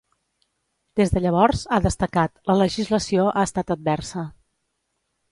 [0.99, 4.25] Des de llavors, ha destacat, la legislació ha estat adversa.